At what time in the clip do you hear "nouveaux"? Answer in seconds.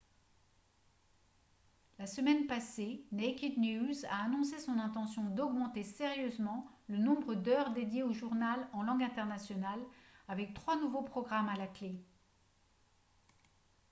10.77-11.03